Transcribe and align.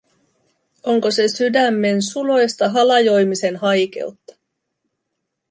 Onko 0.83 1.11
se 1.11 1.27
sydämen 1.27 2.01
suloista 2.01 2.69
halajoimisen 2.69 3.55
haikeutta? 3.57 4.35